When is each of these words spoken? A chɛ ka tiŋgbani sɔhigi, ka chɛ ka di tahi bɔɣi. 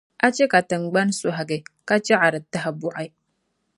A 0.25 0.27
chɛ 0.35 0.45
ka 0.51 0.59
tiŋgbani 0.69 1.13
sɔhigi, 1.19 1.57
ka 1.87 1.95
chɛ 2.05 2.15
ka 2.21 2.27
di 2.33 2.39
tahi 2.51 2.71
bɔɣi. 2.81 3.05